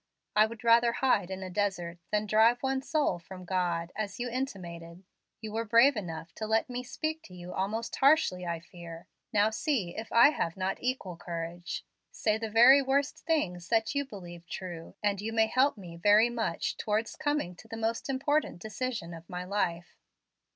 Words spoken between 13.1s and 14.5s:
things that you believe